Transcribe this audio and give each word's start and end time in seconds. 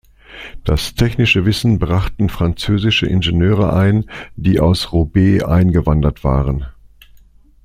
Das 0.63 0.95
technische 0.95 1.45
Wissen 1.45 1.77
brachten 1.77 2.27
französische 2.29 3.05
Ingenieure 3.05 3.71
ein, 3.71 4.09
die 4.35 4.59
aus 4.59 4.91
Roubaix 4.93 5.43
eingewandert 5.43 6.23
waren. 6.23 6.65